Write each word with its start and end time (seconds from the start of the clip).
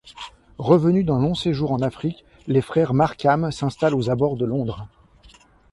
Revenus 0.57 1.05
d'un 1.05 1.19
long 1.21 1.35
séjour 1.35 1.71
en 1.71 1.81
Afrique, 1.83 2.25
les 2.47 2.61
frères 2.61 2.95
Markham 2.95 3.51
s'installent 3.51 3.93
aux 3.93 4.09
abords 4.09 4.35
de 4.35 4.45
Londres. 4.45 4.87